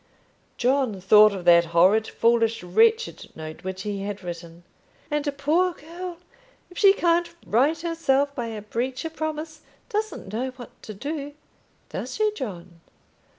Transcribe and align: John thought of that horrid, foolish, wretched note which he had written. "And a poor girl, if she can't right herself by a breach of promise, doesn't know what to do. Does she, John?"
John 0.57 0.99
thought 0.99 1.31
of 1.31 1.45
that 1.45 1.65
horrid, 1.77 2.07
foolish, 2.07 2.63
wretched 2.63 3.29
note 3.35 3.63
which 3.63 3.83
he 3.83 4.01
had 4.01 4.23
written. 4.23 4.63
"And 5.11 5.27
a 5.27 5.31
poor 5.31 5.73
girl, 5.73 6.17
if 6.71 6.79
she 6.79 6.93
can't 6.93 7.29
right 7.45 7.79
herself 7.79 8.33
by 8.33 8.47
a 8.47 8.63
breach 8.63 9.05
of 9.05 9.15
promise, 9.15 9.61
doesn't 9.89 10.33
know 10.33 10.49
what 10.55 10.71
to 10.85 10.95
do. 10.95 11.33
Does 11.89 12.15
she, 12.15 12.31
John?" 12.33 12.81